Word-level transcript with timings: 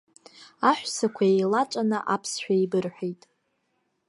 Аҳәсақәа 0.69 1.23
еилаҵәаны 1.33 1.99
аԥсшәа 2.13 2.53
еибырҳәеит. 2.57 3.21